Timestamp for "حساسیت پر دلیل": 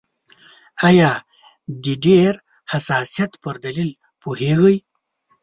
2.71-3.91